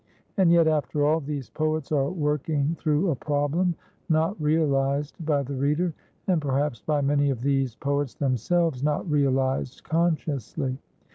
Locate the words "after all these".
0.67-1.51